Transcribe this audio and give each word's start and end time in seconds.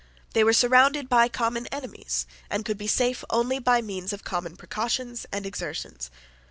They 0.33 0.43
were 0.43 0.51
surrounded 0.51 1.09
by 1.09 1.27
common 1.29 1.67
enemies, 1.67 2.25
and 2.49 2.65
could 2.65 2.79
be 2.79 2.87
safe 2.87 3.23
only 3.29 3.59
by 3.59 3.83
means 3.83 4.11
of 4.13 4.23
common 4.23 4.55
precautions 4.57 5.27
and 5.31 5.45
exertions. 5.45 6.09